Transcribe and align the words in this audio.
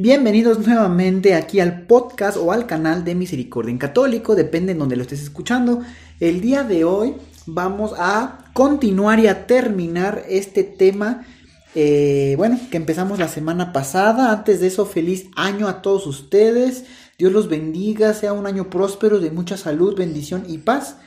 Bienvenidos 0.00 0.64
nuevamente 0.64 1.34
aquí 1.34 1.58
al 1.58 1.82
podcast 1.88 2.36
o 2.36 2.52
al 2.52 2.66
canal 2.66 3.02
de 3.02 3.16
Misericordia 3.16 3.72
en 3.72 3.78
Católico, 3.78 4.36
depende 4.36 4.70
en 4.70 4.78
donde 4.78 4.94
lo 4.94 5.02
estés 5.02 5.20
escuchando. 5.20 5.82
El 6.20 6.40
día 6.40 6.62
de 6.62 6.84
hoy 6.84 7.16
vamos 7.46 7.94
a 7.98 8.44
continuar 8.52 9.18
y 9.18 9.26
a 9.26 9.48
terminar 9.48 10.22
este 10.28 10.62
tema, 10.62 11.26
eh, 11.74 12.34
bueno, 12.36 12.60
que 12.70 12.76
empezamos 12.76 13.18
la 13.18 13.26
semana 13.26 13.72
pasada. 13.72 14.30
Antes 14.30 14.60
de 14.60 14.68
eso, 14.68 14.86
feliz 14.86 15.30
año 15.34 15.66
a 15.66 15.82
todos 15.82 16.06
ustedes. 16.06 16.84
Dios 17.18 17.32
los 17.32 17.48
bendiga, 17.48 18.14
sea 18.14 18.32
un 18.32 18.46
año 18.46 18.70
próspero 18.70 19.18
de 19.18 19.32
mucha 19.32 19.56
salud, 19.56 19.96
bendición 19.96 20.44
y 20.46 20.58
paz. 20.58 20.98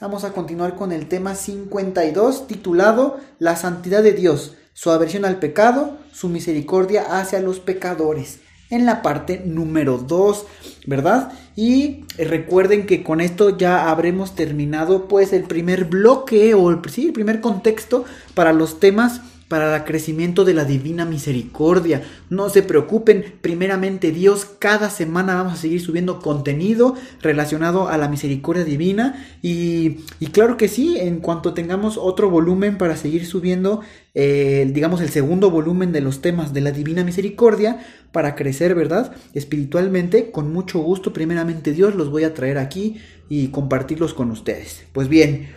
Vamos 0.00 0.24
a 0.24 0.32
continuar 0.32 0.74
con 0.74 0.90
el 0.90 1.06
tema 1.06 1.36
52 1.36 2.48
titulado 2.48 3.20
La 3.38 3.54
santidad 3.54 4.02
de 4.02 4.10
Dios 4.10 4.56
su 4.80 4.90
aversión 4.90 5.26
al 5.26 5.38
pecado, 5.40 5.98
su 6.10 6.30
misericordia 6.30 7.18
hacia 7.20 7.40
los 7.40 7.60
pecadores. 7.60 8.38
En 8.70 8.86
la 8.86 9.02
parte 9.02 9.42
número 9.44 9.98
2, 9.98 10.46
¿verdad? 10.86 11.34
Y 11.54 12.06
recuerden 12.16 12.86
que 12.86 13.02
con 13.02 13.20
esto 13.20 13.58
ya 13.58 13.90
habremos 13.90 14.34
terminado 14.34 15.06
pues 15.06 15.34
el 15.34 15.42
primer 15.42 15.84
bloque 15.84 16.54
o 16.54 16.70
el, 16.70 16.80
el 16.96 17.12
primer 17.12 17.42
contexto 17.42 18.06
para 18.32 18.54
los 18.54 18.80
temas 18.80 19.20
para 19.50 19.74
el 19.74 19.84
crecimiento 19.84 20.44
de 20.44 20.54
la 20.54 20.64
divina 20.64 21.04
misericordia. 21.04 22.04
No 22.28 22.50
se 22.50 22.62
preocupen, 22.62 23.34
primeramente 23.40 24.12
Dios, 24.12 24.46
cada 24.60 24.90
semana 24.90 25.34
vamos 25.34 25.54
a 25.54 25.56
seguir 25.56 25.80
subiendo 25.80 26.20
contenido 26.20 26.94
relacionado 27.20 27.88
a 27.88 27.98
la 27.98 28.06
misericordia 28.06 28.62
divina 28.62 29.26
y, 29.42 29.96
claro 30.30 30.56
que 30.56 30.68
sí, 30.68 30.98
en 31.00 31.18
cuanto 31.18 31.52
tengamos 31.52 31.98
otro 31.98 32.30
volumen 32.30 32.78
para 32.78 32.96
seguir 32.96 33.26
subiendo, 33.26 33.80
eh, 34.14 34.70
digamos, 34.72 35.00
el 35.00 35.08
segundo 35.08 35.50
volumen 35.50 35.90
de 35.90 36.00
los 36.00 36.20
temas 36.20 36.54
de 36.54 36.60
la 36.60 36.70
divina 36.70 37.02
misericordia, 37.02 37.80
para 38.12 38.36
crecer, 38.36 38.76
¿verdad? 38.76 39.16
Espiritualmente, 39.34 40.30
con 40.30 40.52
mucho 40.52 40.78
gusto, 40.78 41.12
primeramente 41.12 41.72
Dios, 41.72 41.96
los 41.96 42.08
voy 42.08 42.22
a 42.22 42.34
traer 42.34 42.56
aquí 42.56 42.98
y 43.28 43.48
compartirlos 43.48 44.14
con 44.14 44.30
ustedes. 44.30 44.84
Pues 44.92 45.08
bien, 45.08 45.48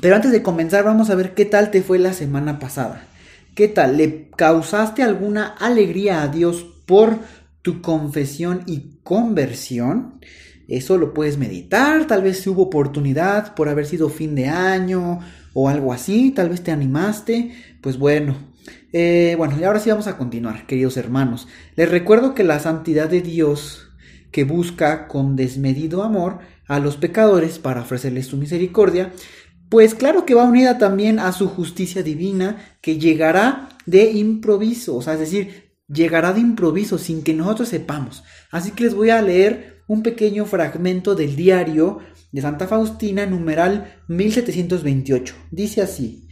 pero 0.00 0.16
antes 0.16 0.32
de 0.32 0.42
comenzar, 0.42 0.84
vamos 0.84 1.10
a 1.10 1.14
ver 1.14 1.34
qué 1.34 1.44
tal 1.44 1.70
te 1.70 1.82
fue 1.82 1.98
la 1.98 2.12
semana 2.12 2.58
pasada. 2.58 3.06
¿Qué 3.54 3.68
tal? 3.68 3.96
¿Le 3.96 4.30
causaste 4.36 5.02
alguna 5.02 5.46
alegría 5.46 6.22
a 6.22 6.28
Dios 6.28 6.64
por 6.86 7.18
tu 7.62 7.82
confesión 7.82 8.62
y 8.66 8.98
conversión? 9.02 10.20
Eso 10.68 10.96
lo 10.98 11.12
puedes 11.12 11.36
meditar, 11.36 12.06
tal 12.06 12.22
vez 12.22 12.46
hubo 12.46 12.62
oportunidad 12.62 13.54
por 13.54 13.68
haber 13.68 13.86
sido 13.86 14.08
fin 14.08 14.36
de 14.36 14.46
año 14.46 15.18
o 15.52 15.68
algo 15.68 15.92
así, 15.92 16.30
tal 16.30 16.48
vez 16.48 16.62
te 16.62 16.70
animaste, 16.70 17.52
pues 17.80 17.98
bueno. 17.98 18.36
Eh, 18.92 19.34
bueno, 19.36 19.56
y 19.60 19.64
ahora 19.64 19.80
sí 19.80 19.90
vamos 19.90 20.06
a 20.06 20.16
continuar, 20.16 20.66
queridos 20.66 20.96
hermanos. 20.96 21.48
Les 21.74 21.90
recuerdo 21.90 22.34
que 22.34 22.44
la 22.44 22.60
santidad 22.60 23.08
de 23.08 23.20
Dios, 23.20 23.90
que 24.30 24.44
busca 24.44 25.08
con 25.08 25.34
desmedido 25.34 26.04
amor 26.04 26.38
a 26.68 26.78
los 26.78 26.96
pecadores 26.96 27.58
para 27.58 27.80
ofrecerles 27.80 28.26
su 28.26 28.36
misericordia, 28.36 29.12
pues 29.70 29.94
claro 29.94 30.26
que 30.26 30.34
va 30.34 30.44
unida 30.44 30.78
también 30.78 31.18
a 31.18 31.32
su 31.32 31.48
justicia 31.48 32.02
divina 32.02 32.58
que 32.82 32.98
llegará 32.98 33.68
de 33.86 34.10
improviso, 34.10 34.96
o 34.96 35.02
sea, 35.02 35.14
es 35.14 35.20
decir, 35.20 35.70
llegará 35.88 36.32
de 36.32 36.40
improviso 36.40 36.98
sin 36.98 37.22
que 37.22 37.34
nosotros 37.34 37.68
sepamos. 37.68 38.24
Así 38.50 38.72
que 38.72 38.84
les 38.84 38.94
voy 38.94 39.10
a 39.10 39.22
leer 39.22 39.82
un 39.86 40.02
pequeño 40.02 40.44
fragmento 40.44 41.14
del 41.14 41.36
diario 41.36 42.00
de 42.32 42.42
Santa 42.42 42.66
Faustina, 42.66 43.26
numeral 43.26 44.02
1728. 44.08 45.34
Dice 45.50 45.82
así, 45.82 46.28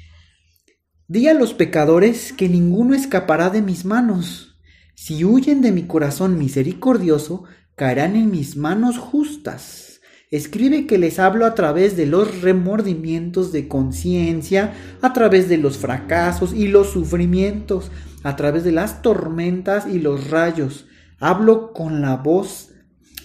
Di 1.06 1.26
a 1.26 1.32
los 1.32 1.54
pecadores 1.54 2.34
que 2.34 2.50
ninguno 2.50 2.94
escapará 2.94 3.48
de 3.48 3.62
mis 3.62 3.86
manos. 3.86 4.60
Si 4.94 5.24
huyen 5.24 5.62
de 5.62 5.72
mi 5.72 5.84
corazón 5.84 6.36
misericordioso, 6.38 7.44
caerán 7.76 8.14
en 8.14 8.30
mis 8.30 8.56
manos 8.56 8.98
justas. 8.98 9.87
Escribe 10.30 10.86
que 10.86 10.98
les 10.98 11.18
hablo 11.18 11.46
a 11.46 11.54
través 11.54 11.96
de 11.96 12.04
los 12.04 12.42
remordimientos 12.42 13.50
de 13.50 13.66
conciencia, 13.66 14.74
a 15.00 15.14
través 15.14 15.48
de 15.48 15.56
los 15.56 15.78
fracasos 15.78 16.52
y 16.52 16.68
los 16.68 16.90
sufrimientos, 16.90 17.90
a 18.22 18.36
través 18.36 18.62
de 18.62 18.72
las 18.72 19.00
tormentas 19.00 19.86
y 19.86 20.00
los 20.00 20.28
rayos. 20.28 20.86
Hablo 21.18 21.72
con 21.72 22.02
la 22.02 22.16
voz 22.16 22.72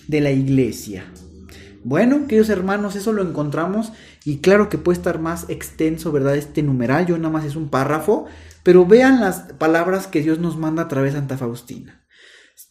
de 0.08 0.22
la 0.22 0.32
iglesia. 0.32 1.04
Bueno, 1.84 2.28
queridos 2.28 2.48
hermanos, 2.48 2.96
eso 2.96 3.12
lo 3.12 3.22
encontramos 3.22 3.92
y 4.24 4.38
claro 4.38 4.70
que 4.70 4.78
puede 4.78 4.98
estar 4.98 5.20
más 5.20 5.50
extenso, 5.50 6.14
¿verdad? 6.14 6.38
Este 6.38 6.64
numeral, 6.64 7.06
yo 7.06 7.18
nada 7.18 7.30
más 7.30 7.44
es 7.44 7.58
un 7.58 7.68
párrafo, 7.68 8.28
pero 8.64 8.86
vean 8.86 9.20
las 9.20 9.52
palabras 9.58 10.08
que 10.08 10.22
Dios 10.22 10.40
nos 10.40 10.56
manda 10.56 10.84
a 10.84 10.88
través 10.88 11.12
de 11.12 11.20
Santa 11.20 11.38
Faustina. 11.38 12.06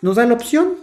Nos 0.00 0.16
da 0.16 0.24
la 0.24 0.32
opción 0.32 0.76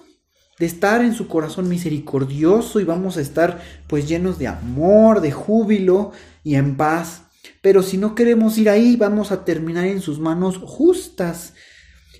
de 0.60 0.66
estar 0.66 1.02
en 1.02 1.14
su 1.14 1.28
corazón 1.28 1.70
misericordioso 1.70 2.80
y 2.80 2.84
vamos 2.84 3.18
a 3.18 3.22
estar 3.22 3.62
pues 3.88 4.08
llenos 4.08 4.38
de 4.38 4.48
amor, 4.48 5.22
de 5.22 5.32
júbilo 5.32 6.12
y 6.44 6.56
en 6.56 6.76
paz. 6.76 7.24
Pero 7.62 7.82
si 7.82 7.98
no 7.98 8.16
queremos 8.16 8.58
ir 8.58 8.70
ahí, 8.70 8.96
vamos 8.96 9.32
a 9.32 9.46
terminar 9.46 9.86
en 9.86 10.02
sus 10.02 10.20
manos 10.20 10.58
justas. 10.58 11.54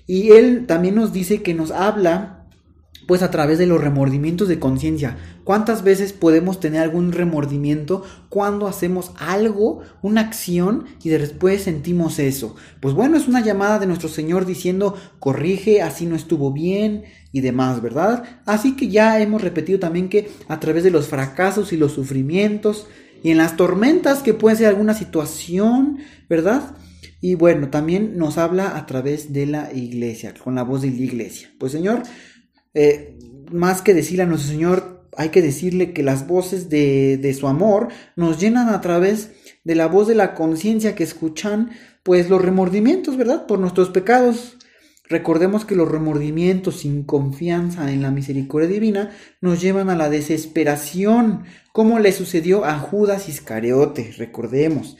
Y 0.06 0.32
él 0.32 0.66
también 0.66 0.94
nos 0.94 1.12
dice 1.12 1.42
que 1.42 1.54
nos 1.54 1.70
habla 1.70 2.40
pues 3.06 3.22
a 3.22 3.30
través 3.32 3.58
de 3.58 3.66
los 3.66 3.80
remordimientos 3.80 4.46
de 4.46 4.60
conciencia. 4.60 5.18
¿Cuántas 5.42 5.82
veces 5.82 6.12
podemos 6.12 6.60
tener 6.60 6.80
algún 6.80 7.10
remordimiento 7.10 8.04
cuando 8.28 8.68
hacemos 8.68 9.10
algo, 9.18 9.80
una 10.00 10.20
acción 10.20 10.84
y 11.02 11.08
después 11.08 11.62
sentimos 11.62 12.20
eso? 12.20 12.54
Pues 12.80 12.94
bueno, 12.94 13.16
es 13.16 13.26
una 13.26 13.40
llamada 13.40 13.80
de 13.80 13.86
nuestro 13.86 14.08
Señor 14.08 14.46
diciendo, 14.46 14.94
corrige, 15.18 15.82
así 15.82 16.06
no 16.06 16.14
estuvo 16.14 16.52
bien 16.52 17.02
y 17.32 17.40
demás, 17.40 17.80
¿verdad? 17.82 18.24
Así 18.44 18.76
que 18.76 18.88
ya 18.88 19.20
hemos 19.20 19.42
repetido 19.42 19.78
también 19.78 20.08
que 20.08 20.30
a 20.48 20.60
través 20.60 20.84
de 20.84 20.90
los 20.90 21.08
fracasos 21.08 21.72
y 21.72 21.76
los 21.76 21.92
sufrimientos 21.92 22.86
y 23.22 23.30
en 23.30 23.38
las 23.38 23.56
tormentas 23.56 24.22
que 24.22 24.34
puede 24.34 24.56
ser 24.56 24.66
alguna 24.66 24.94
situación, 24.94 25.98
¿verdad? 26.28 26.74
Y 27.20 27.34
bueno, 27.34 27.68
también 27.68 28.16
nos 28.16 28.38
habla 28.38 28.76
a 28.76 28.86
través 28.86 29.32
de 29.32 29.46
la 29.46 29.72
iglesia, 29.72 30.34
con 30.42 30.54
la 30.54 30.62
voz 30.62 30.82
de 30.82 30.90
la 30.90 30.96
iglesia. 30.96 31.50
Pues 31.58 31.72
Señor, 31.72 32.02
eh, 32.74 33.18
más 33.52 33.82
que 33.82 33.94
decirle 33.94 34.22
a 34.22 34.26
nuestro 34.26 34.50
Señor, 34.50 35.08
hay 35.16 35.28
que 35.28 35.42
decirle 35.42 35.92
que 35.92 36.02
las 36.02 36.26
voces 36.26 36.70
de, 36.70 37.18
de 37.18 37.34
su 37.34 37.46
amor 37.46 37.88
nos 38.16 38.40
llenan 38.40 38.68
a 38.70 38.80
través 38.80 39.32
de 39.64 39.74
la 39.74 39.86
voz 39.86 40.08
de 40.08 40.14
la 40.14 40.34
conciencia 40.34 40.94
que 40.94 41.04
escuchan, 41.04 41.70
pues 42.02 42.30
los 42.30 42.40
remordimientos, 42.40 43.16
¿verdad? 43.16 43.46
Por 43.46 43.58
nuestros 43.58 43.90
pecados. 43.90 44.56
Recordemos 45.10 45.64
que 45.64 45.74
los 45.74 45.90
remordimientos 45.90 46.76
sin 46.76 47.02
confianza 47.02 47.90
en 47.90 48.00
la 48.00 48.12
misericordia 48.12 48.68
divina 48.68 49.10
nos 49.40 49.60
llevan 49.60 49.90
a 49.90 49.96
la 49.96 50.08
desesperación, 50.08 51.42
como 51.72 51.98
le 51.98 52.12
sucedió 52.12 52.64
a 52.64 52.78
Judas 52.78 53.28
Iscariote, 53.28 54.14
recordemos. 54.16 54.96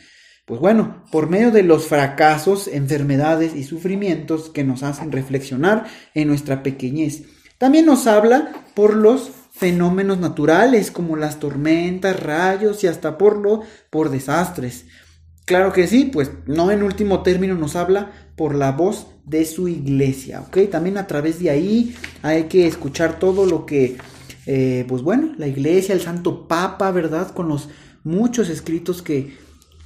Pues 0.47 0.61
bueno, 0.61 1.05
por 1.13 1.31
medio 1.31 1.53
de 1.53 1.63
los 1.63 1.87
fracasos, 1.87 2.67
enfermedades 2.67 3.55
y 3.55 3.63
sufrimientos 3.63 4.51
que 4.51 4.65
nos 4.65 4.83
hacen 4.83 5.13
reflexionar 5.13 5.87
en 6.13 6.27
nuestra 6.27 6.65
pequeñez. 6.65 7.23
También 7.57 7.87
nos 7.87 8.09
habla 8.09 8.65
por 8.75 8.97
los 8.97 9.31
fenómenos 9.53 10.19
naturales 10.19 10.91
como 10.91 11.15
las 11.15 11.39
tormentas, 11.39 12.19
rayos 12.19 12.83
y 12.83 12.89
hasta 12.89 13.17
por 13.17 13.37
lo 13.37 13.61
por 13.91 14.11
desastres. 14.11 14.87
Claro 15.45 15.73
que 15.73 15.87
sí, 15.87 16.11
pues 16.13 16.33
no 16.47 16.73
en 16.73 16.83
último 16.83 17.23
término 17.23 17.55
nos 17.55 17.77
habla 17.77 18.11
por 18.35 18.57
la 18.57 18.73
voz 18.73 19.09
de 19.31 19.45
su 19.45 19.69
iglesia, 19.69 20.41
¿ok? 20.41 20.71
También 20.71 20.99
a 20.99 21.07
través 21.07 21.39
de 21.39 21.51
ahí 21.51 21.95
hay 22.23 22.45
que 22.45 22.67
escuchar 22.67 23.19
todo 23.19 23.47
lo 23.47 23.65
que, 23.65 23.97
eh, 24.47 24.85
pues 24.89 25.03
bueno, 25.03 25.35
la 25.39 25.47
iglesia, 25.47 25.95
el 25.95 26.01
Santo 26.01 26.49
Papa, 26.49 26.91
¿verdad? 26.91 27.33
Con 27.33 27.49
los 27.49 27.69
muchos 28.05 28.49
escritos 28.51 29.03
que, 29.03 29.37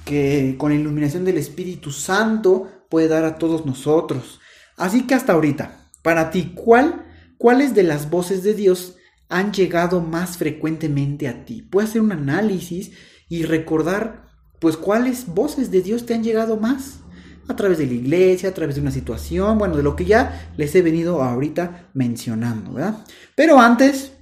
que 0.03 0.55
con 0.57 0.71
la 0.71 0.79
iluminación 0.79 1.23
del 1.25 1.37
Espíritu 1.37 1.91
Santo 1.91 2.67
puede 2.89 3.07
dar 3.07 3.23
a 3.23 3.37
todos 3.37 3.65
nosotros. 3.65 4.39
Así 4.75 5.07
que 5.07 5.13
hasta 5.13 5.33
ahorita, 5.33 5.89
para 6.01 6.31
ti, 6.31 6.51
¿cuál 6.55 7.05
¿Cuáles 7.37 7.75
de 7.75 7.83
las 7.83 8.09
voces 8.09 8.43
de 8.43 8.53
Dios 8.53 8.95
han 9.27 9.51
llegado 9.51 9.99
más 9.99 10.37
frecuentemente 10.37 11.27
a 11.27 11.43
ti? 11.43 11.61
Puedes 11.61 11.89
hacer 11.89 12.01
un 12.01 12.13
análisis 12.13 12.91
y 13.27 13.43
recordar, 13.43 14.29
pues, 14.61 14.77
cuáles 14.77 15.27
voces 15.27 15.69
de 15.69 15.81
Dios 15.81 16.05
te 16.05 16.13
han 16.13 16.23
llegado 16.23 16.57
más. 16.57 16.99
A 17.47 17.55
través 17.55 17.77
de 17.77 17.85
la 17.85 17.93
iglesia, 17.93 18.49
a 18.49 18.53
través 18.53 18.75
de 18.75 18.81
una 18.81 18.91
situación, 18.91 19.57
bueno, 19.57 19.77
de 19.77 19.83
lo 19.83 19.95
que 19.95 20.05
ya 20.05 20.51
les 20.57 20.73
he 20.75 20.81
venido 20.81 21.21
ahorita 21.21 21.89
mencionando, 21.93 22.73
¿verdad? 22.73 22.97
Pero 23.35 23.59
antes, 23.59 24.13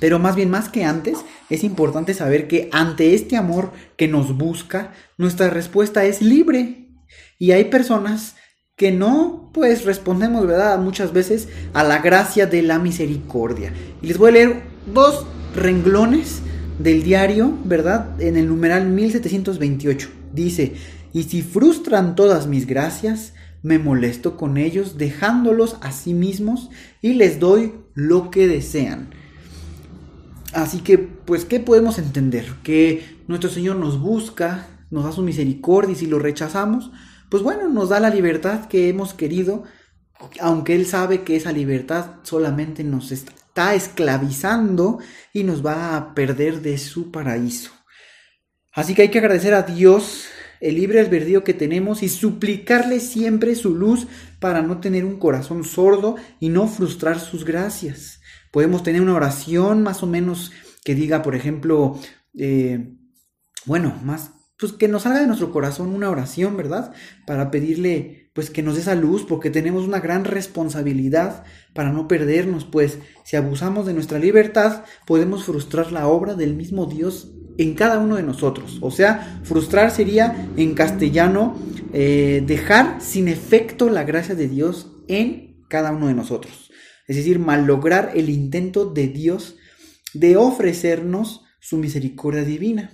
pero 0.00 0.18
más 0.18 0.36
bien 0.36 0.50
más 0.50 0.68
que 0.68 0.84
antes, 0.84 1.18
es 1.48 1.64
importante 1.64 2.14
saber 2.14 2.48
que 2.48 2.68
ante 2.72 3.14
este 3.14 3.36
amor 3.36 3.72
que 3.96 4.08
nos 4.08 4.36
busca, 4.36 4.92
nuestra 5.16 5.50
respuesta 5.50 6.04
es 6.04 6.20
libre. 6.20 6.90
Y 7.38 7.52
hay 7.52 7.64
personas 7.64 8.36
que 8.76 8.92
no, 8.92 9.50
pues 9.54 9.84
respondemos, 9.84 10.46
¿verdad? 10.46 10.78
Muchas 10.78 11.12
veces 11.12 11.48
a 11.72 11.82
la 11.82 11.98
gracia 11.98 12.46
de 12.46 12.62
la 12.62 12.78
misericordia. 12.78 13.72
Y 14.02 14.08
les 14.08 14.18
voy 14.18 14.30
a 14.30 14.32
leer 14.34 14.62
dos 14.92 15.26
renglones 15.54 16.42
del 16.78 17.02
diario, 17.02 17.56
¿verdad? 17.64 18.20
En 18.20 18.36
el 18.36 18.48
numeral 18.48 18.86
1728. 18.88 20.10
Dice, 20.32 20.74
y 21.16 21.22
si 21.22 21.40
frustran 21.40 22.14
todas 22.14 22.46
mis 22.46 22.66
gracias, 22.66 23.32
me 23.62 23.78
molesto 23.78 24.36
con 24.36 24.58
ellos, 24.58 24.98
dejándolos 24.98 25.78
a 25.80 25.90
sí 25.90 26.12
mismos 26.12 26.68
y 27.00 27.14
les 27.14 27.40
doy 27.40 27.72
lo 27.94 28.30
que 28.30 28.46
desean. 28.46 29.14
Así 30.52 30.80
que, 30.80 30.98
pues, 30.98 31.46
¿qué 31.46 31.58
podemos 31.58 31.98
entender? 31.98 32.44
Que 32.62 33.22
nuestro 33.28 33.48
Señor 33.48 33.76
nos 33.76 33.98
busca, 33.98 34.66
nos 34.90 35.04
da 35.04 35.12
su 35.12 35.22
misericordia 35.22 35.92
y 35.92 35.96
si 35.96 36.06
lo 36.06 36.18
rechazamos, 36.18 36.90
pues 37.30 37.42
bueno, 37.42 37.70
nos 37.70 37.88
da 37.88 37.98
la 37.98 38.10
libertad 38.10 38.66
que 38.66 38.90
hemos 38.90 39.14
querido, 39.14 39.64
aunque 40.38 40.74
Él 40.74 40.84
sabe 40.84 41.22
que 41.22 41.36
esa 41.36 41.50
libertad 41.50 42.16
solamente 42.24 42.84
nos 42.84 43.10
está 43.10 43.74
esclavizando 43.74 44.98
y 45.32 45.44
nos 45.44 45.64
va 45.64 45.96
a 45.96 46.14
perder 46.14 46.60
de 46.60 46.76
su 46.76 47.10
paraíso. 47.10 47.70
Así 48.74 48.94
que 48.94 49.00
hay 49.00 49.08
que 49.08 49.20
agradecer 49.20 49.54
a 49.54 49.62
Dios 49.62 50.26
el 50.60 50.76
libre 50.76 51.00
albedrío 51.00 51.44
que 51.44 51.54
tenemos 51.54 52.02
y 52.02 52.08
suplicarle 52.08 53.00
siempre 53.00 53.54
su 53.54 53.74
luz 53.74 54.06
para 54.40 54.62
no 54.62 54.80
tener 54.80 55.04
un 55.04 55.18
corazón 55.18 55.64
sordo 55.64 56.16
y 56.40 56.48
no 56.48 56.68
frustrar 56.68 57.20
sus 57.20 57.44
gracias. 57.44 58.20
Podemos 58.52 58.82
tener 58.82 59.02
una 59.02 59.14
oración 59.14 59.82
más 59.82 60.02
o 60.02 60.06
menos 60.06 60.52
que 60.84 60.94
diga, 60.94 61.22
por 61.22 61.34
ejemplo, 61.34 61.98
eh, 62.38 62.94
bueno, 63.64 63.98
más 64.02 64.30
pues 64.58 64.72
que 64.72 64.88
nos 64.88 65.02
salga 65.02 65.20
de 65.20 65.26
nuestro 65.26 65.52
corazón 65.52 65.94
una 65.94 66.08
oración, 66.08 66.56
¿verdad? 66.56 66.94
Para 67.26 67.50
pedirle 67.50 68.30
pues 68.32 68.50
que 68.50 68.62
nos 68.62 68.74
dé 68.74 68.82
esa 68.82 68.94
luz 68.94 69.24
porque 69.24 69.50
tenemos 69.50 69.84
una 69.84 70.00
gran 70.00 70.24
responsabilidad 70.24 71.44
para 71.74 71.90
no 71.90 72.08
perdernos, 72.08 72.64
pues 72.64 72.98
si 73.24 73.36
abusamos 73.36 73.86
de 73.86 73.94
nuestra 73.94 74.18
libertad 74.18 74.84
podemos 75.06 75.44
frustrar 75.44 75.92
la 75.92 76.06
obra 76.06 76.34
del 76.34 76.54
mismo 76.54 76.86
Dios 76.86 77.32
en 77.58 77.74
cada 77.74 77.98
uno 77.98 78.16
de 78.16 78.22
nosotros. 78.22 78.78
O 78.80 78.90
sea, 78.90 79.40
frustrar 79.44 79.90
sería 79.90 80.48
en 80.56 80.74
castellano 80.74 81.58
eh, 81.92 82.42
dejar 82.46 83.00
sin 83.00 83.28
efecto 83.28 83.88
la 83.90 84.04
gracia 84.04 84.34
de 84.34 84.48
Dios 84.48 84.92
en 85.08 85.64
cada 85.68 85.92
uno 85.92 86.08
de 86.08 86.14
nosotros. 86.14 86.70
Es 87.06 87.16
decir, 87.16 87.38
malograr 87.38 88.12
el 88.14 88.30
intento 88.30 88.86
de 88.86 89.08
Dios 89.08 89.56
de 90.12 90.36
ofrecernos 90.36 91.44
su 91.60 91.76
misericordia 91.76 92.44
divina. 92.44 92.90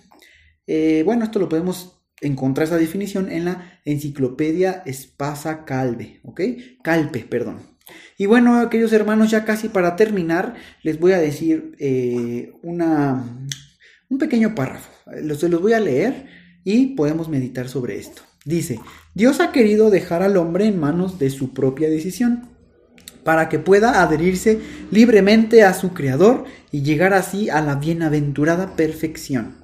Eh, 0.66 1.02
bueno, 1.04 1.24
esto 1.24 1.38
lo 1.38 1.48
podemos 1.48 2.02
encontrar 2.20 2.66
esa 2.66 2.78
definición 2.78 3.30
en 3.30 3.46
la 3.46 3.80
enciclopedia 3.84 4.82
Espasa 4.86 5.64
Calve, 5.64 6.20
¿ok? 6.22 6.40
Calpe, 6.82 7.20
perdón. 7.20 7.72
Y 8.16 8.26
bueno, 8.26 8.68
queridos 8.70 8.92
hermanos, 8.92 9.30
ya 9.30 9.44
casi 9.44 9.68
para 9.68 9.96
terminar, 9.96 10.54
les 10.82 11.00
voy 11.00 11.12
a 11.12 11.18
decir 11.18 11.74
eh, 11.78 12.52
una, 12.62 13.24
un 14.12 14.18
pequeño 14.18 14.54
párrafo. 14.54 14.90
Se 15.38 15.48
los 15.48 15.62
voy 15.62 15.72
a 15.72 15.80
leer 15.80 16.26
y 16.64 16.88
podemos 16.88 17.30
meditar 17.30 17.68
sobre 17.68 17.98
esto. 17.98 18.20
Dice, 18.44 18.78
Dios 19.14 19.40
ha 19.40 19.52
querido 19.52 19.88
dejar 19.88 20.22
al 20.22 20.36
hombre 20.36 20.66
en 20.66 20.78
manos 20.78 21.18
de 21.18 21.30
su 21.30 21.54
propia 21.54 21.88
decisión, 21.88 22.50
para 23.24 23.48
que 23.48 23.58
pueda 23.58 24.02
adherirse 24.02 24.60
libremente 24.90 25.62
a 25.62 25.72
su 25.72 25.94
Creador 25.94 26.44
y 26.70 26.82
llegar 26.82 27.14
así 27.14 27.48
a 27.48 27.62
la 27.62 27.76
bienaventurada 27.76 28.76
perfección. 28.76 29.56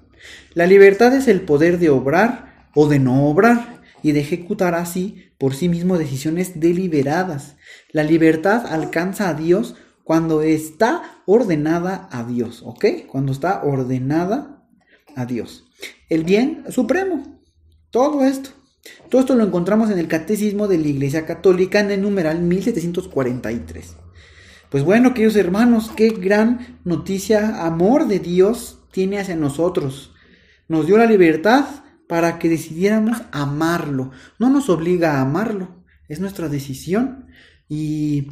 La 0.55 0.67
libertad 0.67 1.15
es 1.15 1.29
el 1.29 1.43
poder 1.43 1.79
de 1.79 1.91
obrar 1.91 2.69
o 2.75 2.89
de 2.89 2.99
no 3.01 3.29
obrar 3.29 3.83
y 4.03 4.13
de 4.13 4.21
ejecutar 4.21 4.75
así 4.75 5.27
por 5.37 5.55
sí 5.55 5.69
mismo 5.69 5.99
decisiones 5.99 6.59
deliberadas. 6.59 7.57
La 7.91 8.03
libertad 8.03 8.65
alcanza 8.67 9.29
a 9.29 9.35
Dios 9.35 9.75
cuando 10.09 10.41
está 10.41 11.21
ordenada 11.27 12.09
a 12.11 12.25
Dios, 12.25 12.63
¿ok? 12.65 12.83
Cuando 13.09 13.31
está 13.31 13.63
ordenada 13.63 14.65
a 15.15 15.27
Dios. 15.27 15.67
El 16.09 16.25
bien 16.25 16.65
supremo. 16.71 17.43
Todo 17.91 18.25
esto. 18.25 18.49
Todo 19.11 19.21
esto 19.21 19.35
lo 19.35 19.45
encontramos 19.45 19.91
en 19.91 19.99
el 19.99 20.09
Catecismo 20.09 20.67
de 20.67 20.79
la 20.79 20.89
Iglesia 20.89 21.27
Católica 21.27 21.81
en 21.81 21.91
el 21.91 22.01
numeral 22.01 22.41
1743. 22.41 23.97
Pues 24.71 24.83
bueno, 24.83 25.13
queridos 25.13 25.37
hermanos, 25.37 25.91
qué 25.95 26.09
gran 26.09 26.81
noticia, 26.85 27.67
amor 27.67 28.09
de 28.09 28.19
Dios 28.19 28.79
tiene 28.91 29.19
hacia 29.19 29.37
nosotros. 29.37 30.15
Nos 30.69 30.87
dio 30.87 30.97
la 30.97 31.05
libertad 31.05 31.67
para 32.09 32.39
que 32.39 32.49
decidiéramos 32.49 33.21
amarlo. 33.31 34.13
No 34.39 34.49
nos 34.49 34.71
obliga 34.71 35.19
a 35.19 35.21
amarlo, 35.21 35.85
es 36.09 36.19
nuestra 36.19 36.49
decisión 36.49 37.27
y 37.69 38.29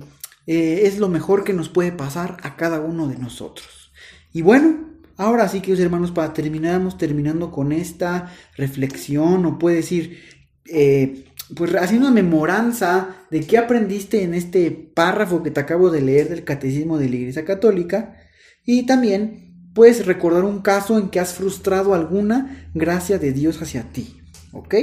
eh, 0.47 0.83
es 0.85 0.99
lo 0.99 1.09
mejor 1.09 1.45
que 1.45 1.53
nos 1.53 1.69
puede 1.69 1.93
pasar 1.93 2.37
a 2.43 2.57
cada 2.57 2.81
uno 2.81 3.09
de 3.09 3.19
nosotros. 3.19 3.93
Y 4.33 4.43
bueno, 4.43 4.91
ahora 5.17 5.49
sí, 5.49 5.61
queridos 5.61 5.81
hermanos, 5.81 6.13
para 6.13 6.33
terminar, 6.33 6.81
terminando 6.97 7.51
con 7.51 7.73
esta 7.73 8.33
reflexión, 8.57 9.45
o 9.45 9.59
puede 9.59 9.77
decir, 9.77 10.21
eh, 10.67 11.25
pues 11.55 11.75
haciendo 11.75 12.11
memoranza 12.11 13.17
de 13.31 13.41
qué 13.41 13.59
aprendiste 13.59 14.23
en 14.23 14.35
este 14.35 14.71
párrafo 14.71 15.43
que 15.43 15.51
te 15.51 15.61
acabo 15.61 15.91
de 15.91 16.03
leer 16.03 16.29
del 16.29 16.45
Catecismo 16.45 16.99
de 16.99 17.09
la 17.09 17.17
Iglesia 17.17 17.45
Católica, 17.45 18.17
y 18.65 18.87
también 18.87 19.71
puedes 19.75 20.07
recordar 20.07 20.45
un 20.45 20.61
caso 20.61 20.99
en 20.99 21.09
que 21.11 21.21
has 21.21 21.35
frustrado 21.35 21.95
alguna 21.95 22.71
gracia 22.75 23.19
de 23.19 23.33
Dios 23.33 23.61
hacia 23.63 23.93
ti. 23.93 24.21
¿Ok? 24.53 24.75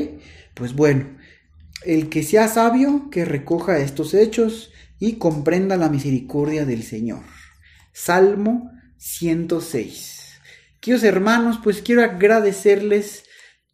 Pues 0.53 0.75
bueno, 0.75 1.17
el 1.85 2.09
que 2.09 2.23
sea 2.23 2.47
sabio, 2.47 3.09
que 3.09 3.25
recoja 3.25 3.79
estos 3.79 4.13
hechos 4.13 4.72
y 5.03 5.17
comprenda 5.17 5.75
la 5.75 5.89
misericordia 5.89 6.65
del 6.65 6.81
Señor. 6.81 7.23
Salmo 7.91 8.71
106. 8.95 10.39
Queridos 10.79 11.03
hermanos, 11.03 11.59
pues 11.61 11.81
quiero 11.81 12.05
agradecerles 12.05 13.25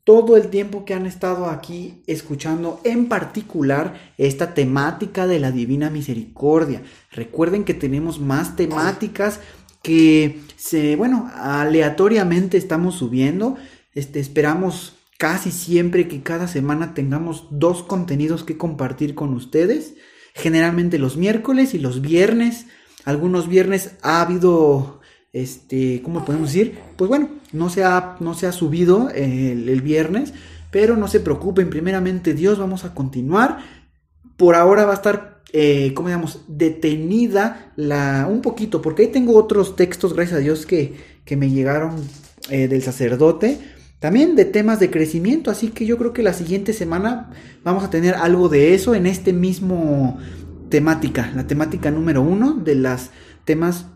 todo 0.03 0.37
el 0.37 0.47
tiempo 0.47 0.85
que 0.85 0.95
han 0.95 1.05
estado 1.05 1.45
aquí 1.45 2.01
escuchando 2.07 2.81
en 2.83 3.09
particular 3.09 3.93
esta 4.17 4.55
temática 4.55 5.27
de 5.27 5.37
la 5.37 5.51
divina 5.51 5.91
misericordia. 5.91 6.81
Recuerden 7.12 7.63
que 7.63 7.75
tenemos 7.75 8.19
más 8.19 8.55
temáticas 8.55 9.39
que 9.83 10.41
se, 10.55 10.95
bueno, 10.95 11.29
aleatoriamente 11.36 12.57
estamos 12.57 12.95
subiendo. 12.95 13.55
Este, 13.93 14.19
esperamos 14.19 14.95
casi 15.19 15.51
siempre 15.51 16.07
que 16.07 16.24
cada 16.24 16.48
semana 16.48 16.95
tengamos 16.95 17.45
dos 17.51 17.83
contenidos 17.83 18.43
que 18.43 18.57
compartir 18.57 19.13
con 19.13 19.36
ustedes. 19.36 19.93
Generalmente 20.33 21.00
los 21.00 21.17
miércoles 21.17 21.74
y 21.74 21.79
los 21.79 22.01
viernes. 22.01 22.67
Algunos 23.05 23.48
viernes 23.48 23.95
ha 24.01 24.21
habido, 24.21 25.00
este, 25.33 26.01
¿cómo 26.01 26.25
podemos 26.25 26.50
decir? 26.50 26.77
Pues 26.98 27.09
bueno, 27.09 27.29
no 27.51 27.69
se 27.69 27.83
ha, 27.83 28.17
no 28.19 28.33
se 28.33 28.48
ha 28.48 28.51
subido 28.51 29.09
el, 29.09 29.81
viernes, 29.81 30.33
pero 30.71 30.95
no 30.95 31.07
se 31.07 31.19
preocupen, 31.19 31.69
primeramente 31.69 32.33
Dios, 32.33 32.59
vamos 32.59 32.86
a 32.86 32.93
continuar. 32.93 33.59
Por 34.38 34.55
ahora 34.55 34.86
va 34.86 34.91
a 34.91 34.95
estar 34.95 35.39
eh, 35.51 35.93
¿cómo 35.95 36.09
digamos? 36.09 36.41
Detenida 36.48 37.71
la, 37.75 38.27
un 38.29 38.41
poquito, 38.41 38.81
porque 38.81 39.03
ahí 39.03 39.07
tengo 39.07 39.36
otros 39.36 39.75
textos, 39.75 40.13
gracias 40.13 40.38
a 40.38 40.41
Dios, 40.41 40.65
que, 40.65 40.95
que 41.25 41.36
me 41.36 41.50
llegaron 41.50 41.95
eh, 42.50 42.67
del 42.67 42.83
sacerdote, 42.83 43.59
también 44.00 44.36
de 44.36 44.46
temas 44.46 44.79
de 44.79 44.89
crecimiento, 44.89 45.51
así 45.51 45.70
que 45.70 45.86
yo 45.86 45.98
creo 45.98 46.13
que 46.13 46.24
la 46.24 46.34
siguiente 46.34 46.74
semana 46.74 47.32
vamos 47.63 47.84
a 47.84 47.89
tener 47.89 48.15
algo 48.15 48.48
de 48.48 48.74
eso 48.74 48.96
en 48.96 49.06
este 49.06 49.34
mismo 49.34 50.18
temática, 50.70 51.32
la 51.36 51.48
temática 51.48 51.91
número 51.91 52.22
uno 52.22 52.53
de 52.53 52.75
las 52.75 53.12
temas 53.44 53.88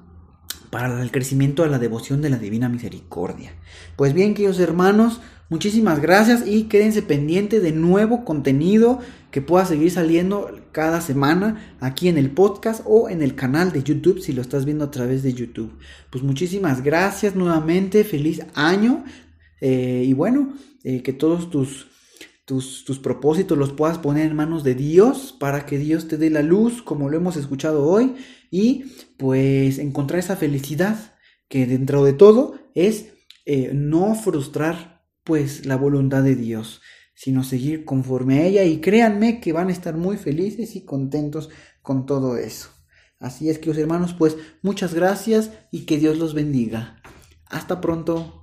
para 0.73 1.01
el 1.03 1.11
crecimiento 1.11 1.63
a 1.63 1.67
la 1.67 1.77
devoción 1.77 2.21
de 2.21 2.31
la 2.31 2.37
Divina 2.37 2.67
Misericordia. 2.67 3.53
Pues 3.95 4.13
bien, 4.13 4.33
queridos 4.33 4.59
hermanos, 4.59 5.21
muchísimas 5.49 6.01
gracias 6.01 6.47
y 6.47 6.63
quédense 6.63 7.03
pendientes 7.03 7.61
de 7.61 7.71
nuevo 7.71 8.25
contenido 8.25 8.99
que 9.29 9.41
pueda 9.41 9.65
seguir 9.65 9.91
saliendo 9.91 10.49
cada 10.71 10.99
semana 10.99 11.75
aquí 11.79 12.07
en 12.07 12.17
el 12.17 12.31
podcast 12.31 12.81
o 12.85 13.07
en 13.07 13.21
el 13.21 13.35
canal 13.35 13.71
de 13.71 13.83
YouTube 13.83 14.19
si 14.19 14.33
lo 14.33 14.41
estás 14.41 14.65
viendo 14.65 14.85
a 14.85 14.91
través 14.91 15.21
de 15.21 15.33
YouTube. 15.33 15.77
Pues 16.09 16.23
muchísimas 16.23 16.83
gracias 16.83 17.35
nuevamente, 17.35 18.03
feliz 18.03 18.41
año 18.55 19.03
eh, 19.65 20.03
y 20.05 20.11
bueno, 20.11 20.53
eh, 20.83 21.01
que 21.03 21.13
todos 21.13 21.49
tus 21.49 21.87
tus, 22.43 22.83
tus, 22.83 22.99
propósitos 22.99 23.57
los 23.57 23.71
puedas 23.71 23.97
poner 23.97 24.29
en 24.29 24.35
manos 24.35 24.65
de 24.65 24.75
Dios 24.75 25.33
para 25.39 25.65
que 25.65 25.77
Dios 25.77 26.09
te 26.09 26.17
dé 26.17 26.29
la 26.29 26.41
luz, 26.41 26.81
como 26.81 27.07
lo 27.09 27.15
hemos 27.15 27.37
escuchado 27.37 27.87
hoy, 27.87 28.15
y 28.51 28.83
pues 29.15 29.79
encontrar 29.79 30.19
esa 30.19 30.35
felicidad 30.35 31.15
que 31.47 31.65
dentro 31.65 32.03
de 32.03 32.11
todo 32.11 32.55
es 32.75 33.13
eh, 33.45 33.71
no 33.73 34.15
frustrar 34.15 35.05
pues 35.23 35.65
la 35.65 35.77
voluntad 35.77 36.23
de 36.23 36.35
Dios, 36.35 36.81
sino 37.15 37.45
seguir 37.45 37.85
conforme 37.85 38.39
a 38.39 38.45
ella 38.45 38.65
y 38.65 38.81
créanme 38.81 39.39
que 39.39 39.53
van 39.53 39.69
a 39.69 39.71
estar 39.71 39.95
muy 39.95 40.17
felices 40.17 40.75
y 40.75 40.83
contentos 40.83 41.49
con 41.81 42.05
todo 42.05 42.35
eso. 42.35 42.67
Así 43.17 43.49
es 43.49 43.59
que 43.59 43.67
los 43.67 43.77
hermanos, 43.77 44.13
pues 44.13 44.35
muchas 44.61 44.93
gracias 44.93 45.51
y 45.71 45.85
que 45.85 45.97
Dios 45.99 46.17
los 46.17 46.33
bendiga. 46.33 47.01
Hasta 47.45 47.79
pronto. 47.79 48.42